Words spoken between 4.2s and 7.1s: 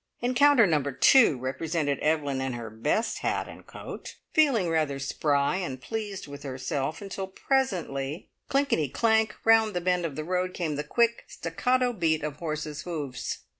feeling rather spry and pleased with herself,